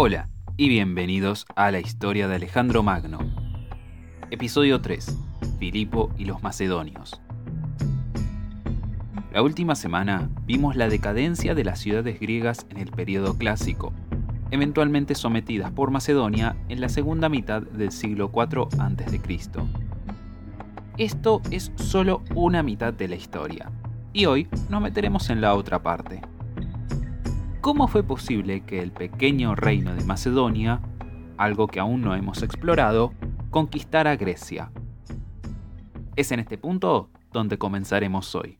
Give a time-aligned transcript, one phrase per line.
[0.00, 3.18] Hola y bienvenidos a la historia de Alejandro Magno.
[4.30, 5.18] Episodio 3.
[5.58, 7.20] Filipo y los macedonios.
[9.32, 13.92] La última semana vimos la decadencia de las ciudades griegas en el periodo clásico,
[14.52, 19.20] eventualmente sometidas por Macedonia en la segunda mitad del siglo IV a.C.
[20.96, 23.72] Esto es solo una mitad de la historia,
[24.12, 26.20] y hoy nos meteremos en la otra parte.
[27.68, 30.80] ¿Cómo fue posible que el pequeño reino de Macedonia,
[31.36, 33.12] algo que aún no hemos explorado,
[33.50, 34.72] conquistara Grecia?
[36.16, 38.58] Es en este punto donde comenzaremos hoy.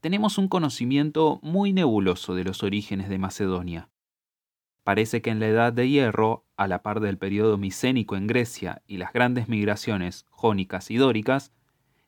[0.00, 3.90] Tenemos un conocimiento muy nebuloso de los orígenes de Macedonia.
[4.82, 8.80] Parece que en la Edad de Hierro, a la par del periodo micénico en Grecia
[8.86, 11.52] y las grandes migraciones jónicas y dóricas,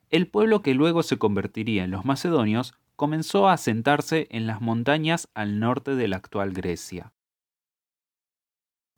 [0.09, 5.27] el pueblo que luego se convertiría en los macedonios comenzó a asentarse en las montañas
[5.33, 7.13] al norte de la actual Grecia.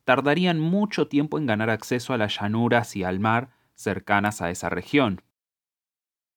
[0.03, 4.67] Tardarían mucho tiempo en ganar acceso a las llanuras y al mar cercanas a esa
[4.67, 5.21] región.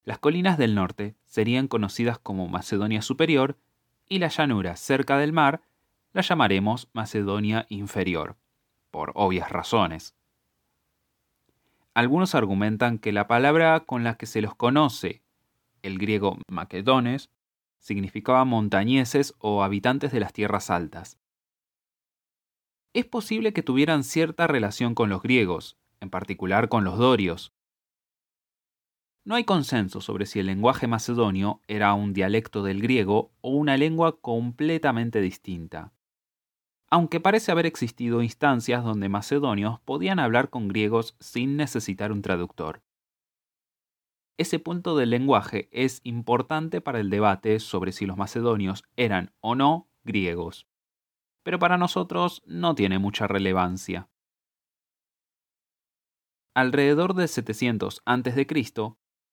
[0.05, 3.58] Las colinas del norte serían conocidas como Macedonia Superior
[4.08, 5.61] y las llanuras cerca del mar
[6.12, 8.36] la llamaremos Macedonia Inferior,
[8.92, 10.14] por obvias razones.
[11.95, 15.25] Algunos argumentan que la palabra con la que se los conoce,
[15.83, 17.28] el griego maquedones,
[17.79, 21.19] significaba montañeses o habitantes de las tierras altas.
[22.93, 27.53] Es posible que tuvieran cierta relación con los griegos, en particular con los dorios.
[29.25, 33.77] No hay consenso sobre si el lenguaje macedonio era un dialecto del griego o una
[33.77, 35.93] lengua completamente distinta
[36.89, 42.83] aunque parece haber existido instancias donde macedonios podían hablar con griegos sin necesitar un traductor.
[44.39, 49.55] Ese punto del lenguaje es importante para el debate sobre si los macedonios eran o
[49.55, 50.67] no griegos,
[51.42, 54.11] pero para nosotros no tiene mucha relevancia.
[56.55, 58.47] Alrededor de 700 a.C.,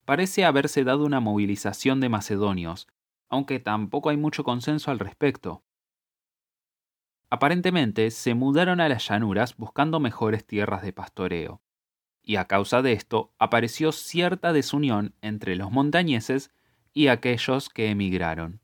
[0.05, 2.87] parece haberse dado una movilización de macedonios,
[3.29, 5.63] aunque tampoco hay mucho consenso al respecto.
[7.29, 11.61] Aparentemente se mudaron a las llanuras buscando mejores tierras de pastoreo,
[12.23, 16.51] y a causa de esto apareció cierta desunión entre los montañeses
[16.93, 18.61] y aquellos que emigraron.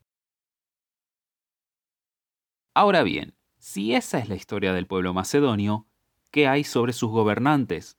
[2.74, 5.86] Ahora bien, si esa es la historia del pueblo macedonio,
[6.30, 7.98] ¿qué hay sobre sus gobernantes?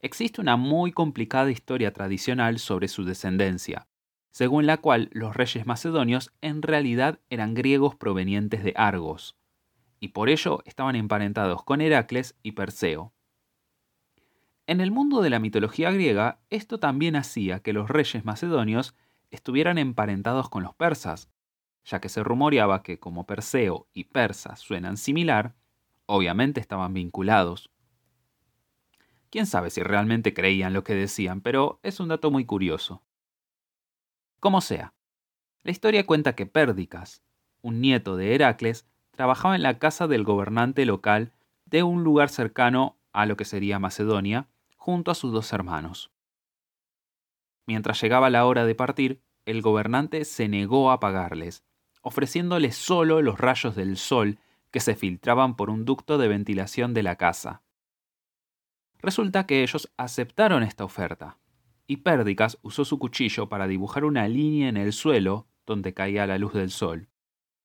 [0.00, 3.88] Existe una muy complicada historia tradicional sobre su descendencia,
[4.30, 9.38] según la cual los reyes macedonios en realidad eran griegos provenientes de Argos,
[9.98, 13.15] y por ello estaban emparentados con Heracles y Perseo.
[14.68, 18.96] En el mundo de la mitología griega, esto también hacía que los reyes macedonios
[19.30, 21.30] estuvieran emparentados con los persas,
[21.84, 25.54] ya que se rumoreaba que como Perseo y Persa suenan similar,
[26.06, 27.70] obviamente estaban vinculados.
[29.30, 33.04] Quién sabe si realmente creían lo que decían, pero es un dato muy curioso.
[34.40, 34.94] Como sea,
[35.62, 37.22] la historia cuenta que Pérdicas,
[37.62, 41.32] un nieto de Heracles, trabajaba en la casa del gobernante local
[41.66, 44.48] de un lugar cercano a lo que sería Macedonia,
[44.86, 46.12] junto a sus dos hermanos.
[47.66, 51.64] Mientras llegaba la hora de partir, el gobernante se negó a pagarles,
[52.02, 54.38] ofreciéndoles solo los rayos del sol
[54.70, 57.64] que se filtraban por un ducto de ventilación de la casa.
[59.00, 61.36] Resulta que ellos aceptaron esta oferta,
[61.88, 66.38] y Pérdicas usó su cuchillo para dibujar una línea en el suelo donde caía la
[66.38, 67.08] luz del sol.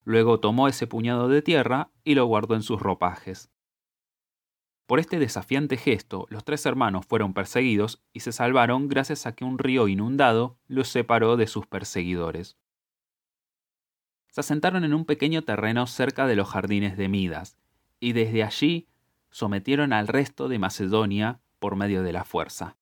[0.03, 3.51] Luego tomó ese puñado de tierra y lo guardó en sus ropajes.
[4.91, 9.46] Por este desafiante gesto, los tres hermanos fueron perseguidos y se salvaron gracias a que
[9.46, 12.57] un río inundado los separó de sus perseguidores.
[14.28, 17.57] Se asentaron en un pequeño terreno cerca de los jardines de Midas,
[18.02, 18.90] y desde allí
[19.29, 22.75] sometieron al resto de Macedonia por medio de la fuerza.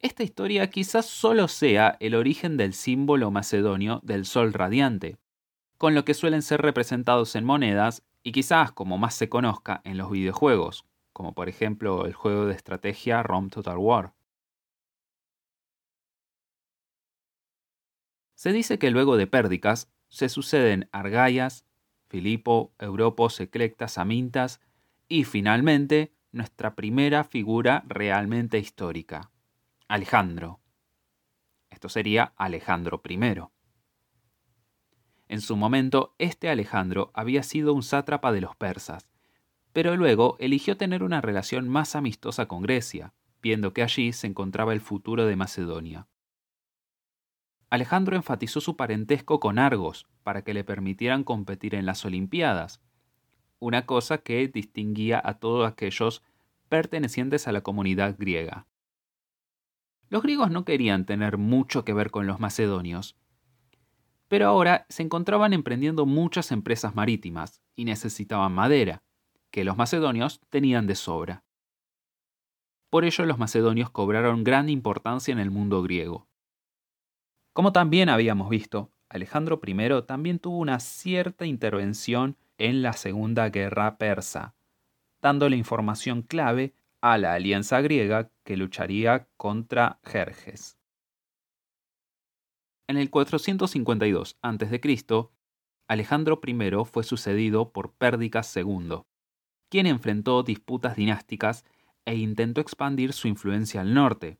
[0.00, 5.18] Esta historia quizás solo sea el origen del símbolo macedonio del sol radiante,
[5.78, 9.98] con lo que suelen ser representados en monedas y quizás como más se conozca en
[9.98, 14.14] los videojuegos, como por ejemplo el juego de estrategia Rome Total War.
[18.34, 21.66] Se dice que luego de Pérdicas se suceden Argaias,
[22.08, 24.60] Filipo, Europos, Eclectas, Amintas
[25.06, 29.30] y finalmente nuestra primera figura realmente histórica,
[29.86, 30.58] Alejandro.
[31.70, 33.55] Esto sería Alejandro I.
[35.28, 39.08] En su momento, este Alejandro había sido un sátrapa de los persas,
[39.72, 43.12] pero luego eligió tener una relación más amistosa con Grecia,
[43.42, 46.06] viendo que allí se encontraba el futuro de Macedonia.
[47.68, 52.80] Alejandro enfatizó su parentesco con Argos para que le permitieran competir en las Olimpiadas,
[53.58, 56.22] una cosa que distinguía a todos aquellos
[56.68, 58.66] pertenecientes a la comunidad griega.
[60.08, 63.16] Los griegos no querían tener mucho que ver con los macedonios,
[64.28, 69.02] pero ahora se encontraban emprendiendo muchas empresas marítimas y necesitaban madera,
[69.50, 71.44] que los macedonios tenían de sobra.
[72.90, 76.28] Por ello los macedonios cobraron gran importancia en el mundo griego.
[77.52, 83.98] Como también habíamos visto, Alejandro I también tuvo una cierta intervención en la Segunda Guerra
[83.98, 84.54] Persa,
[85.20, 90.78] dándole información clave a la alianza griega que lucharía contra Jerjes.
[92.88, 95.28] En el 452 a.C.,
[95.88, 99.02] Alejandro I fue sucedido por Pérdicas II,
[99.68, 101.64] quien enfrentó disputas dinásticas
[102.04, 104.38] e intentó expandir su influencia al norte,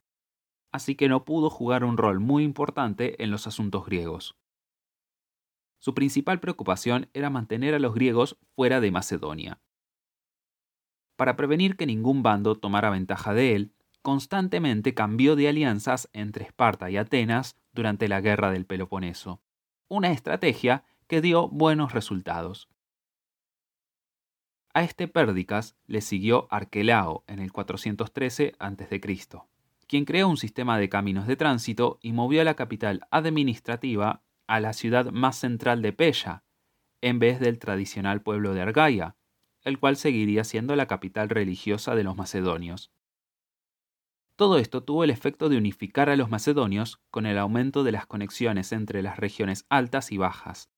[0.72, 4.37] así que no pudo jugar un rol muy importante en los asuntos griegos.
[5.78, 9.60] Su principal preocupación era mantener a los griegos fuera de Macedonia.
[11.16, 13.75] Para prevenir que ningún bando tomara ventaja de él,
[14.06, 19.41] constantemente cambió de alianzas entre Esparta y Atenas durante la guerra del Peloponeso,
[19.88, 22.69] una estrategia que dio buenos resultados.
[24.73, 29.00] A este Pérdicas le siguió Arquelao en el 413 a.C.,
[29.88, 34.73] quien creó un sistema de caminos de tránsito y movió la capital administrativa a la
[34.73, 36.44] ciudad más central de Pella,
[37.00, 39.17] en vez del tradicional pueblo de Argaia,
[39.62, 42.93] el cual seguiría siendo la capital religiosa de los macedonios.
[44.37, 48.06] Todo esto tuvo el efecto de unificar a los macedonios con el aumento de las
[48.06, 50.71] conexiones entre las regiones altas y bajas.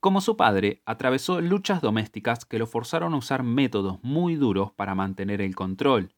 [0.00, 4.94] Como su padre, atravesó luchas domésticas que lo forzaron a usar métodos muy duros para
[4.94, 6.14] mantener el control,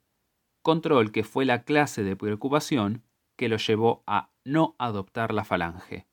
[0.63, 3.05] control que fue la clase de preocupación
[3.37, 6.09] que lo llevó a no adoptar la falange.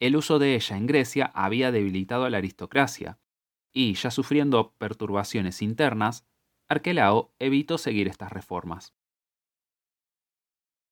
[0.00, 3.18] El uso de ella en Grecia había debilitado a la aristocracia,
[3.72, 6.26] y ya sufriendo perturbaciones internas,
[6.68, 8.94] Arquelao evitó seguir estas reformas.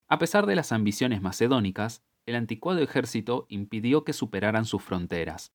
[0.09, 5.53] A pesar de las ambiciones macedónicas, el anticuado ejército impidió que superaran sus fronteras.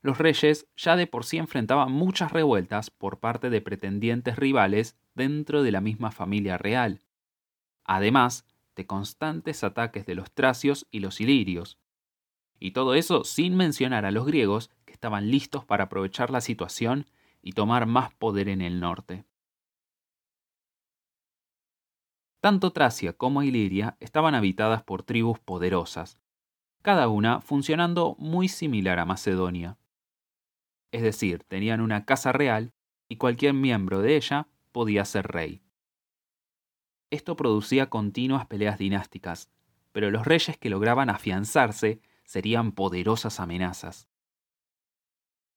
[0.00, 5.62] Los reyes ya de por sí enfrentaban muchas revueltas por parte de pretendientes rivales dentro
[5.62, 7.00] de la misma familia real,
[7.84, 8.44] además
[8.74, 11.78] de constantes ataques de los tracios y los ilirios.
[12.58, 17.06] Y todo eso sin mencionar a los griegos que estaban listos para aprovechar la situación
[17.42, 19.26] y tomar más poder en el norte.
[22.40, 26.18] Tanto Tracia como Iliria estaban habitadas por tribus poderosas,
[26.82, 29.78] cada una funcionando muy similar a Macedonia.
[30.90, 32.72] Es decir, tenían una casa real
[33.08, 35.62] y cualquier miembro de ella podía ser rey.
[37.10, 39.50] Esto producía continuas peleas dinásticas,
[39.92, 44.08] pero los reyes que lograban afianzarse serían poderosas amenazas.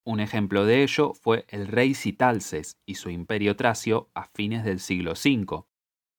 [0.05, 4.79] Un ejemplo de ello fue el rey Citalces y su imperio tracio a fines del
[4.79, 5.65] siglo V,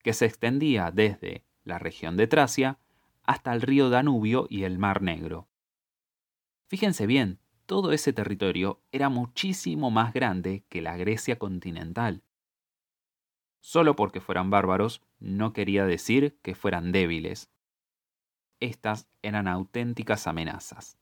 [0.03, 2.81] que se extendía desde la región de Tracia
[3.23, 5.49] hasta el río Danubio y el Mar Negro.
[6.67, 12.25] Fíjense bien, todo ese territorio era muchísimo más grande que la Grecia continental.
[13.61, 17.51] Solo porque fueran bárbaros no quería decir que fueran débiles.
[18.59, 20.99] Estas eran auténticas amenazas.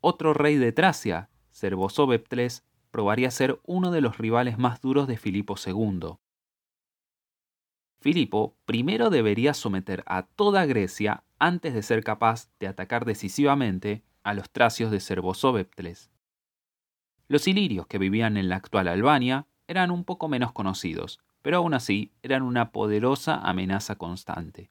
[0.00, 1.29] Otro rey de Tracia,
[1.60, 2.26] Servosóbeb
[2.90, 6.16] probaría ser uno de los rivales más duros de Filipo II.
[8.00, 14.32] Filipo primero debería someter a toda Grecia antes de ser capaz de atacar decisivamente a
[14.32, 15.68] los tracios de Servosóbeb
[17.28, 21.74] Los ilirios que vivían en la actual Albania eran un poco menos conocidos, pero aún
[21.74, 24.70] así eran una poderosa amenaza constante.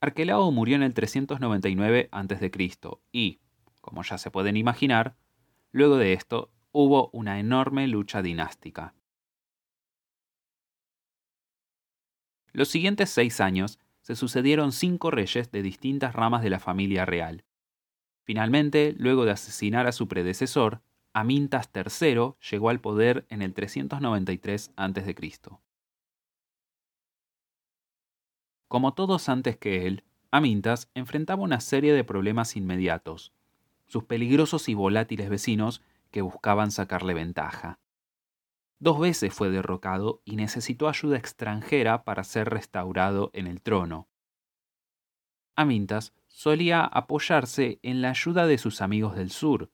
[0.00, 2.50] Arquelao murió en el 399 a.C.
[3.12, 3.38] y,
[3.90, 5.16] como ya se pueden imaginar,
[5.72, 8.94] luego de esto hubo una enorme lucha dinástica.
[12.52, 17.44] Los siguientes seis años se sucedieron cinco reyes de distintas ramas de la familia real.
[18.22, 20.82] Finalmente, luego de asesinar a su predecesor,
[21.12, 25.16] Amintas III llegó al poder en el 393 a.C.
[28.68, 33.32] Como todos antes que él, Amintas enfrentaba una serie de problemas inmediatos,
[33.90, 35.82] sus peligrosos y volátiles vecinos
[36.12, 37.80] que buscaban sacarle ventaja.
[38.78, 44.08] Dos veces fue derrocado y necesitó ayuda extranjera para ser restaurado en el trono.
[45.56, 49.72] Amintas solía apoyarse en la ayuda de sus amigos del sur,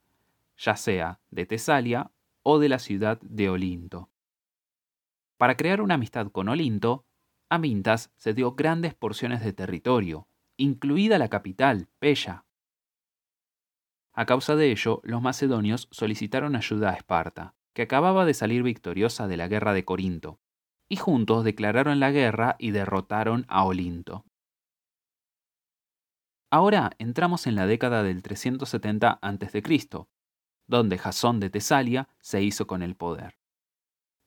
[0.56, 2.11] ya sea de Tesalia
[2.42, 4.08] o de la ciudad de Olinto.
[5.37, 7.04] Para crear una amistad con Olinto,
[7.50, 12.45] Amintas se dio grandes porciones de territorio, incluida la capital, Pella.
[14.16, 19.28] A causa de ello, los macedonios solicitaron ayuda a Esparta, que acababa de salir victoriosa
[19.28, 20.40] de la guerra de Corinto,
[20.88, 24.25] y juntos declararon la guerra y derrotaron a Olinto.
[26.50, 30.06] Ahora entramos en la década del 370 a.C.,
[30.66, 33.37] donde Jasón de Tesalia se hizo con el poder.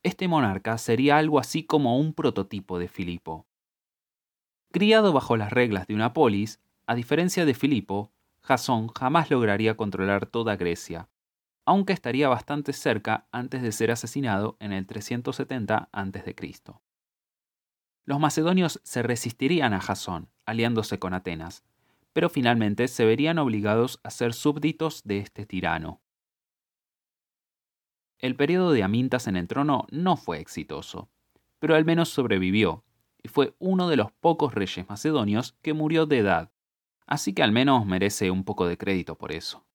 [0.04, 3.48] Este monarca sería algo así como un prototipo de Filipo.
[4.72, 8.14] Criado bajo las reglas de una polis, a diferencia de Filipo,
[8.50, 11.08] Jasón jamás lograría controlar toda Grecia,
[11.66, 16.36] aunque estaría bastante cerca antes de ser asesinado en el 370 a.C.
[18.06, 21.64] Los macedonios se resistirían a Jasón, aliándose con Atenas,
[22.12, 26.02] pero finalmente se verían obligados a ser súbditos de este tirano.
[28.18, 31.08] El periodo de Amintas en el trono no fue exitoso,
[31.60, 32.84] pero al menos sobrevivió,
[33.22, 36.52] y fue uno de los pocos reyes macedonios que murió de edad,
[37.10, 39.66] así que al menos merece un poco de crédito por eso.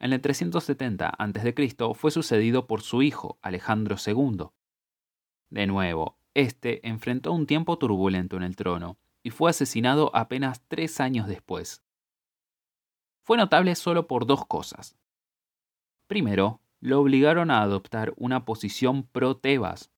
[0.00, 1.94] En el 370 a.C.
[1.94, 4.48] fue sucedido por su hijo, Alejandro II.
[5.50, 11.00] De nuevo, este enfrentó un tiempo turbulento en el trono y fue asesinado apenas tres
[11.00, 11.84] años después.
[13.22, 14.96] Fue notable solo por dos cosas.
[16.08, 19.92] Primero, lo obligaron a adoptar una posición pro-Tebas.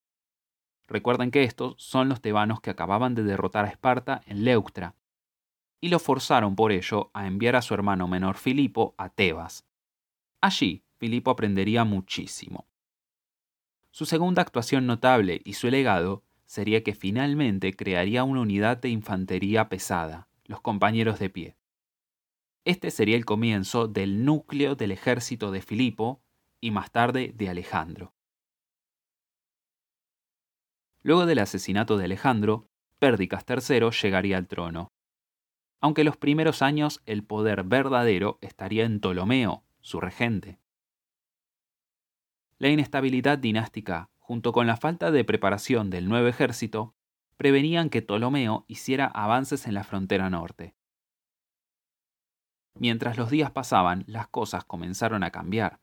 [0.89, 4.95] Recuerden que estos son los tebanos que acababan de derrotar a Esparta en Leuctra,
[5.81, 9.67] y lo forzaron por ello a enviar a su hermano menor Filipo a Tebas.
[10.41, 12.67] Allí, Filipo aprendería muchísimo.
[13.91, 19.69] Su segunda actuación notable y su legado sería que finalmente crearía una unidad de infantería
[19.69, 21.57] pesada, los compañeros de pie.
[22.65, 26.23] Este sería el comienzo del núcleo del ejército de Filipo
[26.61, 28.15] y más tarde de Alejandro.
[31.03, 32.69] Luego del asesinato de Alejandro,
[32.99, 34.93] Pérdicas III llegaría al trono.
[35.81, 40.59] Aunque los primeros años el poder verdadero estaría en Ptolomeo, su regente.
[42.59, 46.95] La inestabilidad dinástica, junto con la falta de preparación del nuevo ejército,
[47.39, 50.75] prevenían que Ptolomeo hiciera avances en la frontera norte.
[52.75, 55.81] Mientras los días pasaban, las cosas comenzaron a cambiar.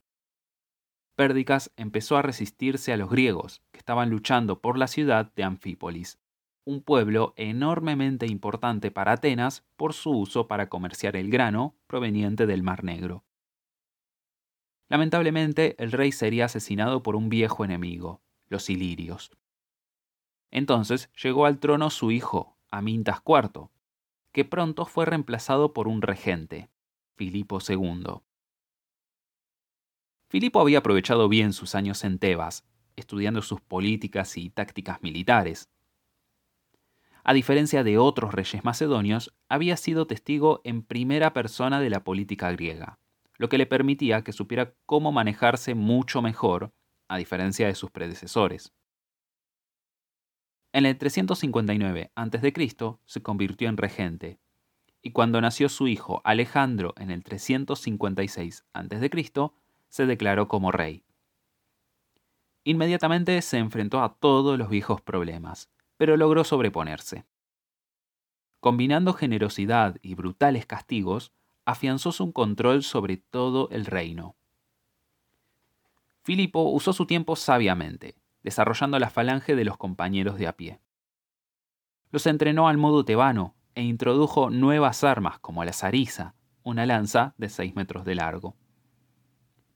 [1.16, 6.20] Pérdicas empezó a resistirse a los griegos, que estaban luchando por la ciudad de Anfípolis,
[6.67, 12.62] un pueblo enormemente importante para Atenas por su uso para comerciar el grano proveniente del
[12.62, 13.24] Mar Negro.
[14.89, 19.31] Lamentablemente, el rey sería asesinado por un viejo enemigo, los ilirios.
[20.51, 23.69] Entonces llegó al trono su hijo, Amintas IV,
[24.33, 26.69] que pronto fue reemplazado por un regente,
[27.15, 28.24] Filipo II.
[30.29, 32.65] Filipo había aprovechado bien sus años en Tebas,
[32.97, 35.69] estudiando sus políticas y tácticas militares.
[37.29, 42.50] A diferencia de otros reyes macedonios, había sido testigo en primera persona de la política
[42.53, 43.00] griega,
[43.38, 46.72] lo que le permitía que supiera cómo manejarse mucho mejor,
[47.10, 48.74] a diferencia de sus predecesores.
[50.72, 52.98] En el 359 a.C.
[53.05, 54.39] se convirtió en regente,
[55.01, 59.51] y cuando nació su hijo Alejandro en el 356 a.C.,
[59.89, 61.03] se declaró como rey.
[62.63, 67.25] Inmediatamente se enfrentó a todos los viejos problemas, pero logró sobreponerse.
[68.60, 71.32] Combinando generosidad y brutales castigos,
[71.66, 74.36] afianzó su control sobre todo el reino.
[76.24, 80.80] Filipo usó su tiempo sabiamente, desarrollando la falange de los compañeros de a pie.
[82.12, 87.50] Los entrenó al modo tebano e introdujo nuevas armas como la zariza, una lanza de
[87.50, 88.56] 6 metros de largo.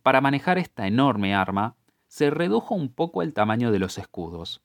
[0.01, 1.75] Para manejar esta enorme arma,
[2.07, 4.61] se redujo un poco el tamaño de los escudos.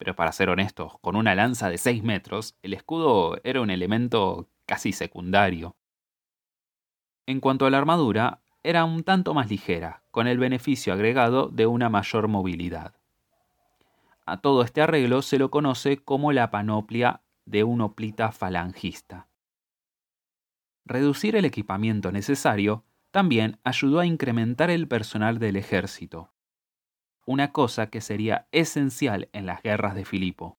[0.00, 4.48] Pero para ser honestos, con una lanza de 6 metros, el escudo era un elemento
[4.64, 5.76] casi secundario.
[7.26, 11.66] En cuanto a la armadura, era un tanto más ligera, con el beneficio agregado de
[11.66, 12.94] una mayor movilidad.
[14.24, 19.28] A todo este arreglo se lo conoce como la panoplia de un oplita falangista.
[20.86, 26.32] Reducir el equipamiento necesario también ayudó a incrementar el personal del ejército,
[27.26, 30.58] una cosa que sería esencial en las guerras de Filipo.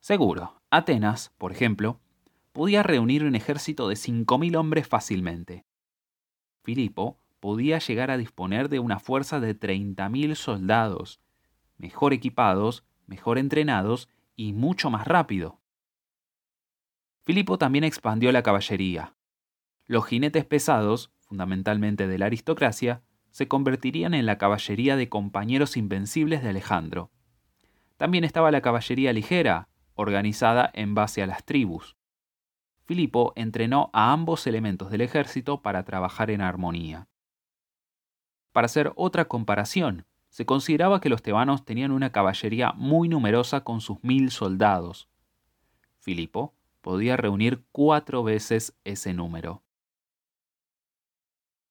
[0.00, 2.00] Seguro, Atenas, por ejemplo,
[2.52, 5.64] podía reunir un ejército de 5.000 hombres fácilmente.
[6.62, 11.20] Filipo podía llegar a disponer de una fuerza de 30.000 soldados,
[11.76, 15.60] mejor equipados, mejor entrenados y mucho más rápido.
[17.24, 19.14] Filipo también expandió la caballería,
[19.86, 26.42] los jinetes pesados, fundamentalmente de la aristocracia, se convertirían en la caballería de compañeros invencibles
[26.42, 27.10] de Alejandro.
[27.96, 31.96] También estaba la caballería ligera, organizada en base a las tribus.
[32.84, 37.08] Filipo entrenó a ambos elementos del ejército para trabajar en armonía.
[38.52, 43.80] Para hacer otra comparación, se consideraba que los tebanos tenían una caballería muy numerosa con
[43.80, 45.08] sus mil soldados.
[45.98, 49.62] Filipo podía reunir cuatro veces ese número.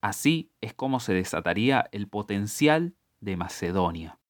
[0.07, 4.21] Así es como se desataría el potencial de Macedonia.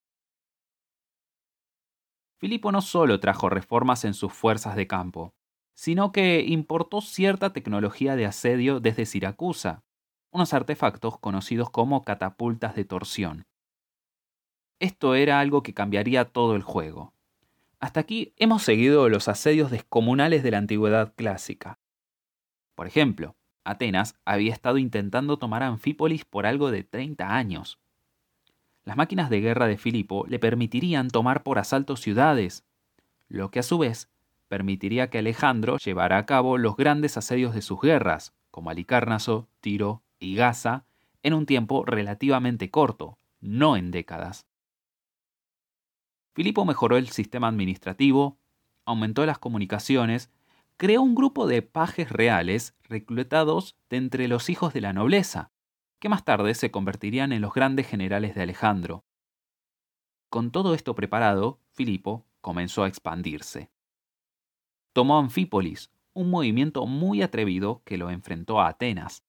[2.39, 5.35] Filipo no solo trajo reformas en sus fuerzas de campo,
[5.75, 9.83] sino que importó cierta tecnología de asedio desde Siracusa,
[10.31, 13.45] unos artefactos conocidos como catapultas de torsión.
[14.79, 17.13] Esto era algo que cambiaría todo el juego.
[17.79, 21.77] Hasta aquí hemos seguido los asedios descomunales de la antigüedad clásica.
[22.73, 23.35] Por ejemplo,
[23.67, 27.79] Atenas había estado intentando tomar Anfípolis por algo de 30 años.
[28.85, 32.63] Las máquinas de guerra de Filipo le permitirían tomar por asalto ciudades,
[33.27, 34.09] lo que a su vez
[34.47, 40.01] permitiría que Alejandro llevara a cabo los grandes asedios de sus guerras, como Alicarnaso, Tiro
[40.17, 40.85] y Gaza,
[41.21, 44.45] en un tiempo relativamente corto, no en décadas.
[46.33, 48.37] Filipo mejoró el sistema administrativo,
[48.85, 50.31] aumentó las comunicaciones,
[50.77, 55.51] creó un grupo de pajes reales reclutados de entre los hijos de la nobleza,
[55.99, 59.03] que más tarde se convertirían en los grandes generales de Alejandro.
[60.29, 63.71] Con todo esto preparado, Filipo comenzó a expandirse.
[64.93, 69.23] Tomó Anfípolis, un movimiento muy atrevido que lo enfrentó a Atenas.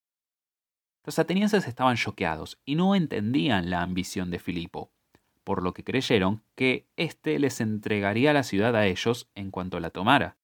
[1.04, 4.92] Los atenienses estaban choqueados y no entendían la ambición de Filipo,
[5.44, 9.90] por lo que creyeron que éste les entregaría la ciudad a ellos en cuanto la
[9.90, 10.36] tomara.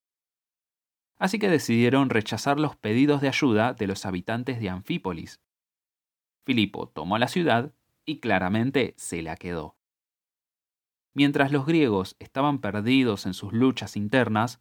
[1.18, 5.40] Así que decidieron rechazar los pedidos de ayuda de los habitantes de Anfípolis
[6.44, 7.72] Filipo tomó la ciudad
[8.04, 9.76] y claramente se la quedó.
[11.14, 14.60] Mientras los griegos estaban perdidos en sus luchas internas,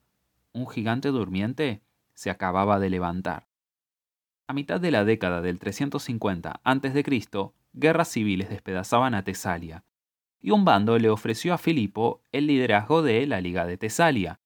[0.53, 1.81] un gigante durmiente
[2.13, 3.47] se acababa de levantar.
[4.47, 9.83] A mitad de la década del 350 a.C., guerras civiles despedazaban a Tesalia,
[10.39, 14.39] y un bando le ofreció a Filipo el liderazgo de la Liga de Tesalia.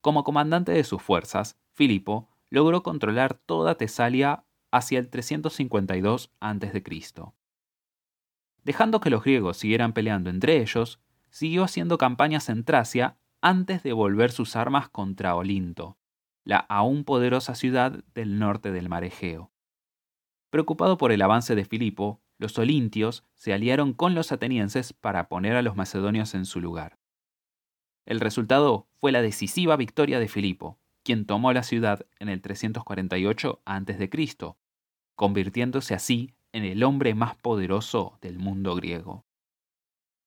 [0.00, 6.82] Como comandante de sus fuerzas, Filipo logró controlar toda Tesalia hacia el 352 a.C.
[8.62, 13.92] Dejando que los griegos siguieran peleando entre ellos, siguió haciendo campañas en Tracia antes de
[13.92, 15.98] volver sus armas contra Olinto,
[16.44, 19.52] la aún poderosa ciudad del norte del mar Egeo.
[20.50, 25.56] Preocupado por el avance de Filipo, los olintios se aliaron con los atenienses para poner
[25.56, 26.99] a los macedonios en su lugar.
[28.10, 33.62] El resultado fue la decisiva victoria de Filipo, quien tomó la ciudad en el 348
[33.64, 34.10] a.C.,
[35.14, 39.24] convirtiéndose así en el hombre más poderoso del mundo griego.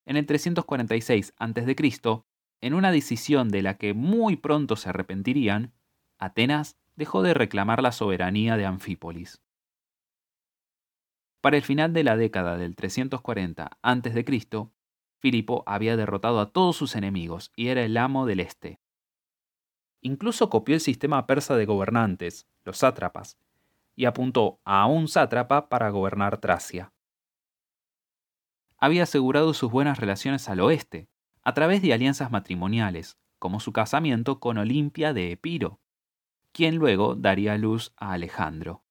[0.05, 2.23] En el 346 a.C.,
[2.61, 5.73] en una decisión de la que muy pronto se arrepentirían,
[6.19, 9.41] Atenas dejó de reclamar la soberanía de Anfípolis.
[11.41, 14.69] Para el final de la década del 340 a.C.,
[15.23, 18.81] Filipo había derrotado a todos sus enemigos y era el amo del este.
[20.01, 23.37] Incluso copió el sistema persa de gobernantes, los sátrapas,
[23.95, 26.91] y apuntó a un sátrapa para gobernar Tracia.
[28.77, 31.07] Había asegurado sus buenas relaciones al oeste,
[31.41, 35.79] a través de alianzas matrimoniales, como su casamiento con Olimpia de Epiro,
[36.51, 38.83] quien luego daría luz a Alejandro.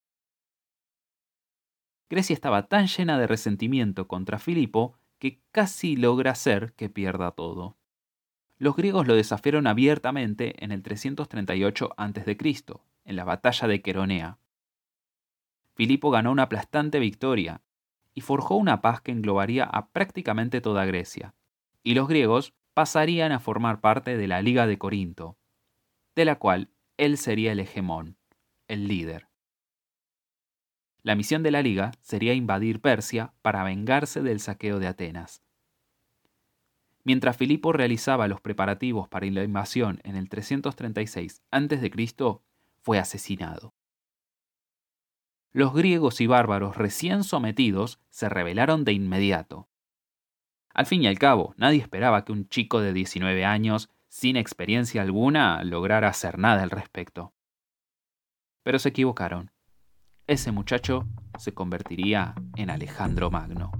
[2.08, 7.76] Grecia estaba tan llena de resentimiento contra Filipo que casi logra hacer que pierda todo
[8.62, 12.36] los griegos lo desafiaron abiertamente en el 338 a.C.,
[13.04, 14.38] en la batalla de Queronea.
[15.74, 17.60] Filipo ganó una aplastante victoria
[18.14, 21.34] y forjó una paz que englobaría a prácticamente toda Grecia,
[21.82, 25.36] y los griegos pasarían a formar parte de la Liga de Corinto,
[26.14, 28.16] de la cual él sería el hegemón,
[28.68, 29.31] el líder.
[31.02, 35.42] La misión de la Liga sería invadir Persia para vengarse del saqueo de Atenas.
[37.04, 42.14] Mientras Filipo realizaba los preparativos para la invasión en el 336 a.C.,
[42.80, 43.74] fue asesinado.
[45.52, 49.68] Los griegos y bárbaros recién sometidos se rebelaron de inmediato.
[50.72, 55.02] Al fin y al cabo, nadie esperaba que un chico de 19 años, sin experiencia
[55.02, 57.34] alguna, lograra hacer nada al respecto.
[58.62, 59.51] Pero se equivocaron.
[60.32, 61.06] Ese muchacho
[61.38, 63.70] se convertiría en Alejandro Magno.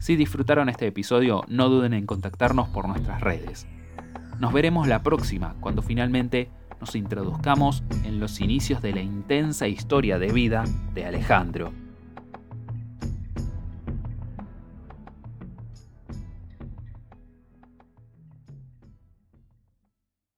[0.00, 3.68] Si disfrutaron este episodio, no duden en contactarnos por nuestras redes.
[4.40, 10.18] Nos veremos la próxima, cuando finalmente nos introduzcamos en los inicios de la intensa historia
[10.18, 11.72] de vida de Alejandro.